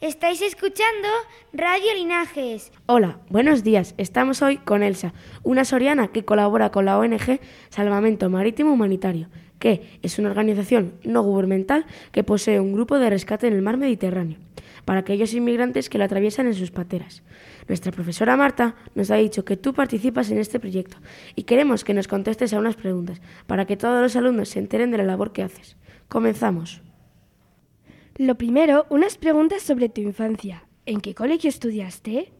[0.00, 1.08] Estáis escuchando
[1.52, 2.72] Radio Linajes.
[2.86, 3.94] Hola, buenos días.
[3.98, 5.12] Estamos hoy con Elsa,
[5.42, 9.28] una soriana que colabora con la ONG Salvamento Marítimo Humanitario,
[9.58, 13.76] que es una organización no gubernamental que posee un grupo de rescate en el mar
[13.76, 14.38] Mediterráneo
[14.86, 17.22] para aquellos inmigrantes que lo atraviesan en sus pateras.
[17.68, 20.96] Nuestra profesora Marta nos ha dicho que tú participas en este proyecto
[21.36, 24.92] y queremos que nos contestes a unas preguntas para que todos los alumnos se enteren
[24.92, 25.76] de la labor que haces.
[26.08, 26.80] Comenzamos.
[28.20, 30.64] Lo primero, unas preguntas sobre tu infancia.
[30.84, 32.30] ¿En qué colegio estudiaste?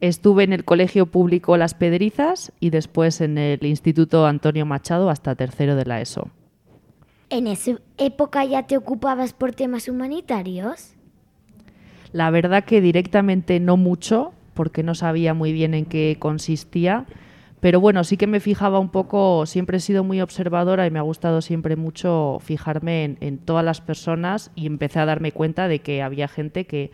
[0.00, 5.34] Estuve en el Colegio Público Las Pedrizas y después en el Instituto Antonio Machado hasta
[5.34, 6.30] tercero de la ESO.
[7.28, 10.94] ¿En esa época ya te ocupabas por temas humanitarios?
[12.12, 17.04] La verdad que directamente no mucho, porque no sabía muy bien en qué consistía,
[17.66, 21.00] pero bueno, sí que me fijaba un poco, siempre he sido muy observadora y me
[21.00, 25.80] ha gustado siempre mucho fijarme en, todas las personas y empecé a darme cuenta de
[25.80, 26.92] que había gente que,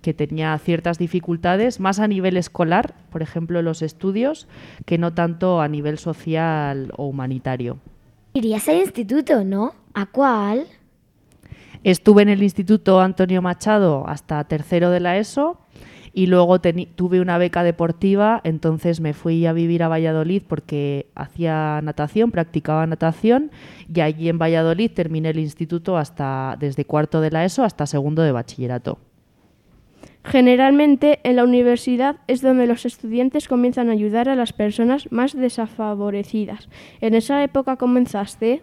[0.00, 4.48] que tenía ciertas dificultades, más a nivel escolar, por ejemplo, en los estudios,
[4.86, 7.78] que no tanto a nivel social o humanitario.
[8.32, 9.74] Irías al instituto, ¿no?
[9.92, 10.68] ¿A cuál?
[11.84, 15.60] Estuve en el Instituto Antonio Machado hasta tercero de la ESO
[16.12, 21.80] y luego tuve una beca deportiva, entonces me fui a vivir a Valladolid porque hacía
[21.82, 23.50] natación, practicaba natación
[23.92, 28.22] y allí en Valladolid terminé el instituto hasta desde cuarto de la ESO hasta segundo
[28.22, 28.98] de bachillerato.
[30.24, 35.34] Generalmente en la universidad es donde los estudiantes comienzan a ayudar a las personas más
[35.34, 36.68] desfavorecidas.
[37.00, 38.62] ¿En esa época comenzaste?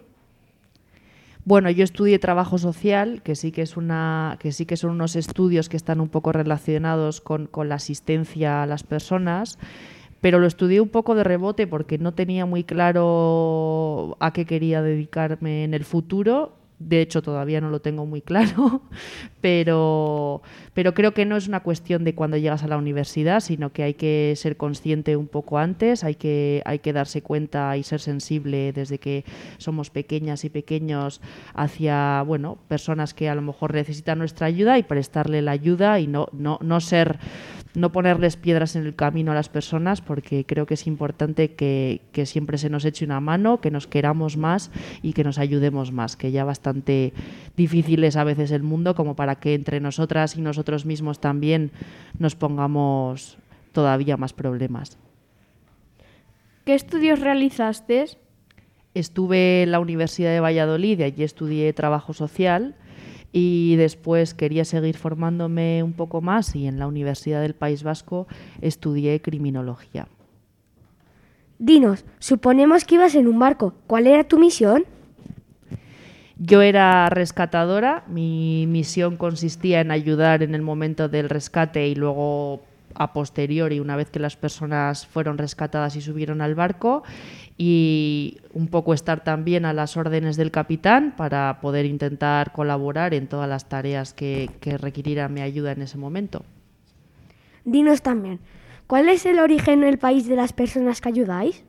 [1.46, 5.14] Bueno, yo estudié trabajo social, que sí que es una, que sí que son unos
[5.14, 9.56] estudios que están un poco relacionados con, con la asistencia a las personas
[10.20, 14.82] pero lo estudié un poco de rebote porque no tenía muy claro a qué quería
[14.82, 18.82] dedicarme en el futuro de hecho, todavía no lo tengo muy claro,
[19.40, 20.42] pero,
[20.74, 23.82] pero creo que no es una cuestión de cuando llegas a la universidad, sino que
[23.82, 28.00] hay que ser consciente un poco antes, hay que, hay que darse cuenta y ser
[28.00, 29.24] sensible desde que
[29.56, 31.22] somos pequeñas y pequeños
[31.54, 36.06] hacia bueno, personas que a lo mejor necesitan nuestra ayuda y prestarle la ayuda y
[36.06, 37.18] no, no, no ser
[37.76, 42.00] no ponerles piedras en el camino a las personas porque creo que es importante que,
[42.24, 44.70] siempre se nos eche una mano, que nos queramos más
[45.02, 47.12] y que nos ayudemos más, que ya bastante
[47.54, 51.70] difícil es a veces el mundo como para que entre nosotras y nosotros mismos también
[52.18, 53.36] nos pongamos
[53.72, 54.96] todavía más problemas.
[56.64, 58.06] ¿Qué estudios realizaste?
[58.94, 62.74] Estuve en la Universidad de Valladolid y allí estudié trabajo social
[63.38, 68.26] y después quería seguir formándome un poco más y en la Universidad del País Vasco
[68.62, 70.08] estudié criminología.
[71.58, 73.74] Dinos, suponemos que ibas en un barco.
[73.86, 74.86] ¿Cuál era tu misión?
[76.38, 82.62] Yo era rescatadora, mi misión consistía en ayudar en el momento del rescate y luego
[82.98, 87.02] a posteriori, una vez que las personas fueron rescatadas y subieron al barco,
[87.58, 93.28] y un poco estar también a las órdenes del capitán para poder intentar colaborar en
[93.28, 96.44] todas las tareas que, que requirieran mi ayuda en ese momento.
[97.64, 98.40] Dinos también,
[98.86, 101.64] ¿cuál es el origen del país de las personas que ayudáis?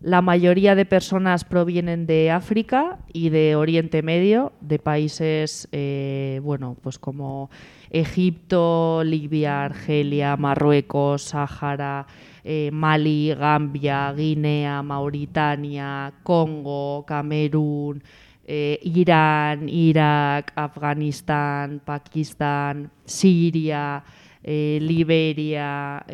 [0.00, 6.76] La mayoría de personas provienen de África y de Oriente Medio, de países, eh, bueno,
[6.82, 7.48] pues como
[7.90, 12.06] Egipto, Libia, Argelia, Marruecos, Sáhara,
[12.44, 18.02] eh, Mali, Gambia, Guinea, Mauritania, Congo, Camerún,
[18.44, 24.04] eh, Irán, Irak, Afganistán, Pakistán, Siria,
[24.44, 26.06] Liberia,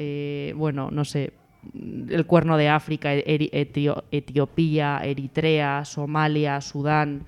[0.57, 1.35] bueno, no sé,
[2.09, 7.25] el cuerno de África, Etiopía, Eritrea, Somalia, Sudán.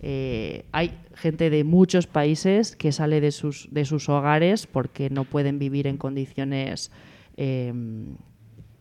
[0.00, 5.24] Eh, hay gente de muchos países que sale de sus, de sus hogares porque no
[5.24, 6.90] pueden vivir en condiciones
[7.36, 8.16] em,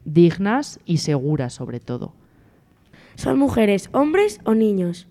[0.06, 2.14] dignas y seguras sobre todo.
[3.16, 5.08] ¿Son mujeres, hombres o niños?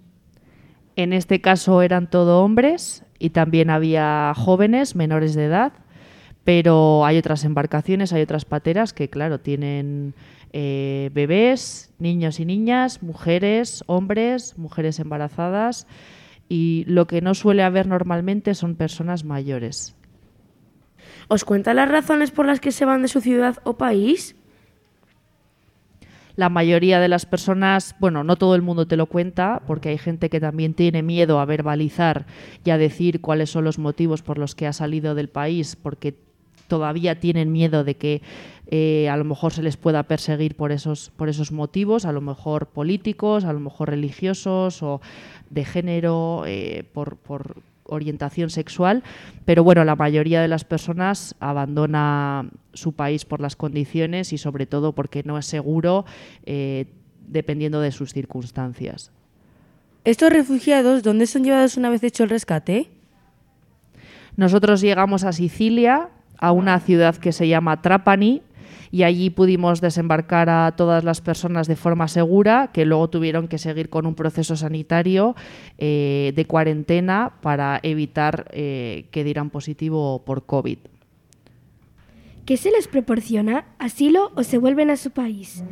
[0.97, 5.73] En este caso eran todo hombres y también había jóvenes menores de edad
[6.45, 10.15] pero hay otras embarcaciones, hay otras pateras que, claro, tienen
[10.53, 15.87] eh, bebés, niños y niñas, mujeres, hombres, mujeres embarazadas
[16.49, 19.95] y lo que no suele haber normalmente son personas mayores.
[21.29, 24.35] ¿Os cuenta las razones por las que se van de su ciudad o país?
[26.35, 29.99] La mayoría de las personas, bueno, no todo el mundo te lo cuenta, porque hay
[29.99, 32.27] gente que también tiene miedo a verbalizar
[32.65, 36.17] y a decir cuáles son los motivos por los que ha salido del país, porque
[36.71, 38.23] todavía tienen miedo de que
[38.69, 42.21] eh, a lo mejor se les pueda perseguir por esos, por esos motivos, a lo
[42.21, 45.01] mejor políticos, a lo mejor religiosos o
[45.51, 47.19] de género, eh, por,
[47.93, 49.03] orientación sexual,
[49.45, 54.67] pero bueno, la mayoría de las personas abandona su país por las condiciones y sobre
[54.67, 56.05] todo porque no es seguro
[56.47, 56.85] eh,
[57.27, 59.11] dependiendo de sus circunstancias.
[60.05, 62.91] ¿Estos refugiados dónde son llevados una vez hecho el rescate?
[64.37, 66.11] Nosotros llegamos a Sicilia,
[66.41, 68.43] a una ciudad que se llama Trapani,
[68.93, 73.59] y allí pudimos desembarcar a todas las personas de forma segura, que luego tuvieron que
[73.59, 75.37] seguir con un proceso sanitario
[75.79, 80.79] eh, de cuarentena para evitar eh, que dieran positivo por COVID.
[82.45, 83.67] ¿Qué se les proporciona?
[83.79, 85.63] ¿Asilo o se vuelven a su país?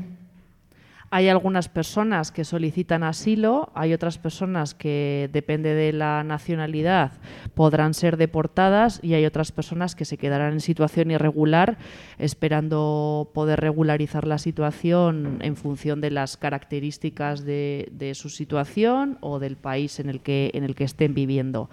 [1.11, 7.13] Hay algunas personas que solicitan asilo, hay otras personas que, depende de la nacionalidad,
[7.55, 11.79] podrán ser deportadas y hay otras personas que se quedarán en situación irregular
[12.19, 19.57] esperando poder regularizar la situación en función de las características de, su situación o del
[19.57, 21.71] país en el que, en el que estén viviendo.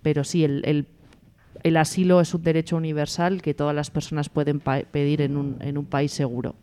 [0.00, 0.86] Pero sí, el,
[1.62, 5.76] el, asilo es un derecho universal que todas las personas pueden pedir en un, en
[5.76, 6.54] un país seguro.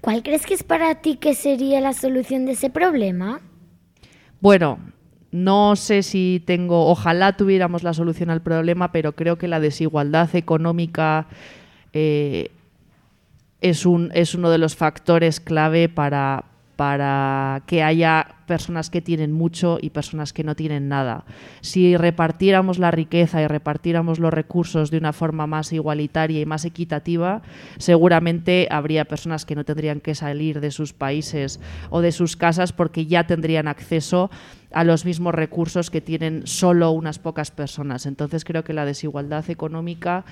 [0.00, 3.40] ¿Cuál crees que es para ti que sería la solución de ese problema?
[4.40, 4.78] Bueno,
[5.30, 10.34] no sé si tengo, ojalá tuviéramos la solución al problema, pero creo que la desigualdad
[10.34, 11.26] económica
[11.92, 12.50] eh,
[13.60, 16.44] es, un, es uno de los factores clave para,
[16.78, 21.24] para que haya personas que tienen mucho y personas que no tienen nada.
[21.60, 26.64] Si repartiéramos la riqueza y repartiéramos los recursos de una forma más igualitaria y más
[26.64, 27.42] equitativa,
[27.78, 31.58] seguramente habría personas que no tendrían que salir de sus países
[31.90, 34.30] o de sus casas porque ya tendrían acceso
[34.70, 38.06] a los mismos recursos que tienen solo unas pocas personas.
[38.06, 40.24] Entonces creo que la desigualdad económica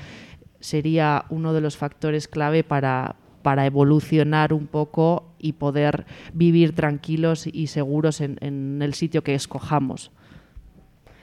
[0.60, 3.16] sería uno de los factores clave para,
[3.46, 10.10] para evolucionar un poco y poder vivir tranquilos y seguros en, el sitio que escojamos.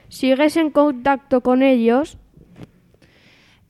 [0.08, 2.16] ¿Sigues en contacto con ellos?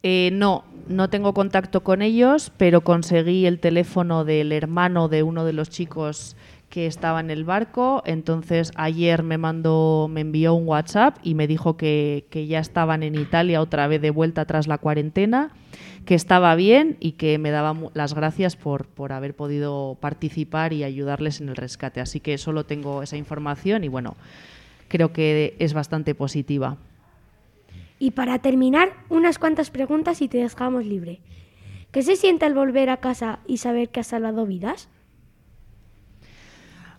[0.05, 5.45] Eh, no, no tengo contacto con ellos, pero conseguí el teléfono del hermano de uno
[5.45, 6.37] de los chicos
[6.75, 8.03] que estaba en el barco.
[8.05, 13.05] Entonces ayer me mandó, me envió un WhatsApp y me dijo que, que ya estaban
[13.05, 15.53] en Italia otra vez de vuelta tras la cuarentena
[16.05, 20.83] que estaba bien y que me daba las gracias por, por haber podido participar y
[20.83, 22.01] ayudarles en el rescate.
[22.01, 24.17] Así que solo tengo esa información y bueno,
[24.89, 26.77] creo que es bastante positiva.
[28.01, 31.21] Y para terminar, unas cuantas preguntas y te dejamos libre.
[31.93, 34.89] ¿Qué se siente al volver a casa y saber que has salvado vidas?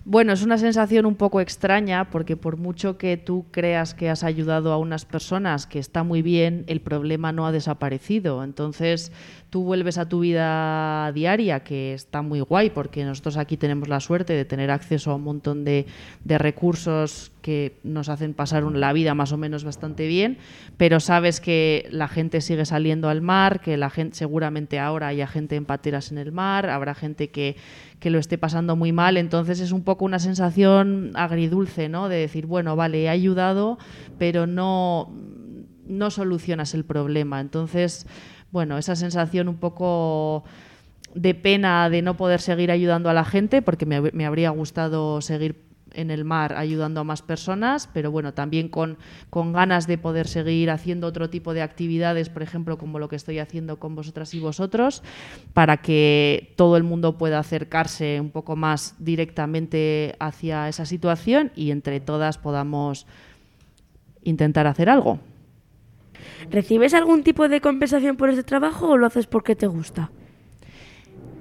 [0.07, 4.23] Bueno, es una sensación un poco extraña porque por mucho que tú creas que has
[4.23, 8.43] ayudado a unas personas, que está muy bien, el problema no ha desaparecido.
[8.43, 9.11] Entonces
[9.49, 13.99] tú vuelves a tu vida diaria, que está muy guay porque nosotros aquí tenemos la
[13.99, 15.87] suerte de tener acceso a un montón de,
[16.23, 20.39] recursos que nos hacen pasar la vida más o menos bastante bien,
[20.77, 25.27] pero sabes que la gente sigue saliendo al mar, que la gente seguramente ahora haya
[25.27, 27.55] gente en pateras en el mar, habrá gente que,
[27.99, 32.09] que lo esté pasando muy mal, entonces es un poco una sensación agridulce, ¿no?
[32.09, 33.77] De decir, bueno, vale, he ayudado,
[34.17, 35.13] pero no,
[35.85, 37.41] no solucionas el problema.
[37.41, 38.07] Entonces,
[38.51, 40.45] bueno, esa sensación un poco
[41.13, 45.21] de pena de no poder seguir ayudando a la gente, porque me, me habría gustado
[45.21, 48.97] seguir en el mar ayudando a más personas, pero bueno, también con,
[49.29, 53.15] con ganas de poder seguir haciendo otro tipo de actividades, por ejemplo, como lo que
[53.15, 55.03] estoy haciendo con vosotras y vosotros,
[55.53, 61.71] para que todo el mundo pueda acercarse un poco más directamente hacia esa situación y
[61.71, 63.07] entre todas podamos
[64.23, 65.19] intentar hacer algo.
[66.49, 70.11] ¿Recibes algún tipo de compensación por ese trabajo o lo haces porque te gusta?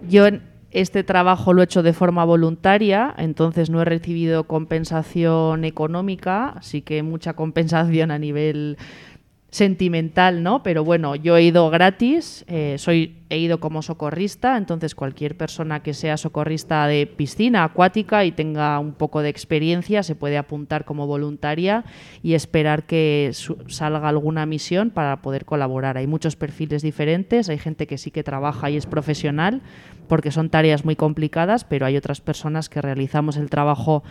[0.08, 0.26] Yo
[0.75, 6.83] este trabajo lo he hecho de forma voluntaria, entonces no he recibido compensación económica, sí
[6.83, 8.76] que mucha compensación a nivel
[9.54, 10.64] sentimental, ¿no?
[10.64, 15.80] Pero bueno, yo he ido gratis, eh, soy, he ido como socorrista, entonces cualquier persona
[15.80, 20.84] que sea socorrista de piscina acuática y tenga un poco de experiencia se puede apuntar
[20.84, 21.84] como voluntaria
[22.20, 23.30] y esperar que
[23.68, 25.99] salga alguna misión para poder colaborar.
[25.99, 29.62] Hay muchos perfiles diferentes, hay gente que sí que trabaja y es profesional
[30.08, 34.02] porque son tareas muy complicadas, pero hay otras personas que realizamos el trabajo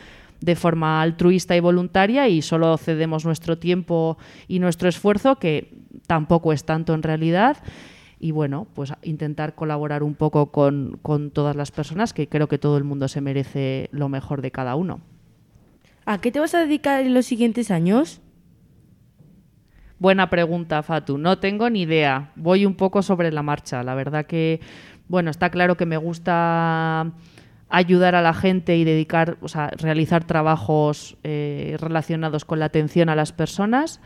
[0.43, 4.17] de forma altruista y voluntaria y solo cedemos nuestro tiempo
[4.49, 5.73] y nuestro esfuerzo, que
[6.05, 7.57] tampoco es tanto en realidad.
[8.19, 12.57] Y bueno, pues intentar colaborar un poco con, con todas las personas, que creo que
[12.57, 14.99] todo el mundo se merece lo mejor de cada uno.
[16.05, 18.21] ¿A qué te vas a dedicar en los siguientes años?
[19.97, 21.17] Buena pregunta, Fatu.
[21.17, 22.31] No tengo ni idea.
[22.35, 23.81] Voy un poco sobre la marcha.
[23.83, 24.59] La verdad que,
[25.07, 27.13] bueno, está claro que me gusta
[27.73, 33.09] ayudar a la gente y dedicar, o sea, realizar trabajos eh, relacionados con la atención
[33.09, 33.99] a las personas.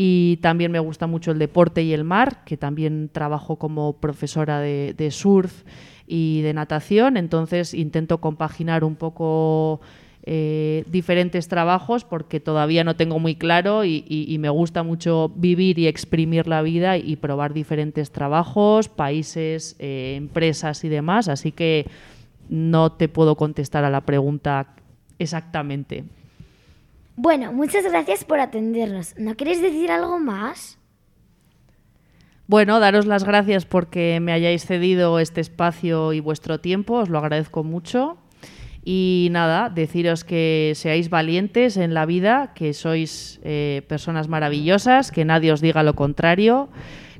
[0.00, 4.60] y también me gusta mucho el deporte y el mar, que también trabajo como profesora
[4.60, 5.64] de, surf
[6.06, 9.80] y de natación, entonces intento compaginar un poco
[10.22, 15.88] eh, diferentes trabajos porque todavía no tengo muy claro y me gusta mucho vivir y
[15.88, 21.86] exprimir la vida y probar diferentes trabajos, países, eh, empresas y demás, así que
[22.48, 24.74] no te puedo contestar a la pregunta
[25.18, 26.04] exactamente.
[27.16, 29.14] Bueno, muchas gracias por atendernos.
[29.18, 30.78] ¿No queréis decir algo más?
[32.46, 37.18] Bueno, daros las gracias porque me hayáis cedido este espacio y vuestro tiempo, os lo
[37.18, 38.16] agradezco mucho.
[38.84, 45.26] Y nada, deciros que seáis valientes en la vida, que sois eh, personas maravillosas, que
[45.26, 46.70] nadie os diga lo contrario,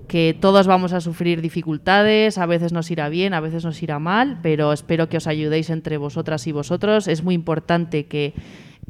[0.08, 3.98] que todos vamos a sufrir dificultades, a veces nos irá bien, a veces nos irá
[3.98, 7.06] mal, pero espero que os ayudéis entre vosotras y vosotros.
[7.06, 8.32] Es muy importante que,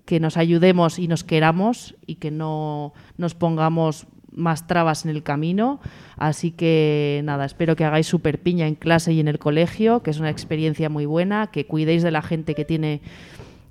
[0.05, 5.25] que nos ayudemos y nos queramos y que no nos pongamos más trabas en el
[5.25, 5.81] camino.
[6.17, 10.11] Así que nada, espero que hagáis super piña en clase y en el colegio, que
[10.11, 13.01] es una experiencia muy buena, que cuidéis de la gente que tiene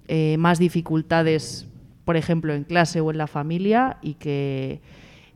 [0.09, 1.65] eh, más dificultades,
[2.03, 4.81] por ejemplo, en clase o en la familia, y que,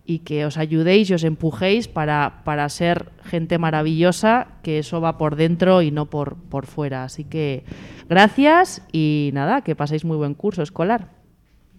[0.06, 5.18] y que os ayudéis y os empujéis para, para ser gente maravillosa, que eso va
[5.18, 7.04] por dentro y no por, por fuera.
[7.04, 7.64] Así que
[8.10, 11.21] gracias y nada, que paséis muy buen curso escolar.